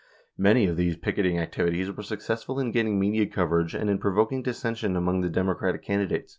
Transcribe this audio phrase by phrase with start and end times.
[0.39, 4.95] Many of these picketing activities were successful in getting media coverage and in provoking dissension
[4.95, 6.29] among the Democratic candi dates.